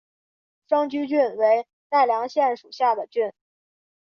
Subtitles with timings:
[0.67, 3.31] 生驹郡为奈良县属下的郡。